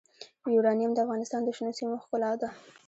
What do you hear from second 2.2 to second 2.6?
ده.